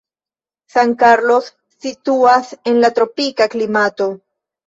[0.75, 1.49] San Carlos
[1.83, 4.09] situas en la tropika klimato.